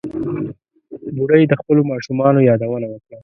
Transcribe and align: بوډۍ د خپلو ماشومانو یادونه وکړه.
بوډۍ 1.15 1.43
د 1.47 1.53
خپلو 1.61 1.81
ماشومانو 1.91 2.45
یادونه 2.49 2.87
وکړه. 2.89 3.17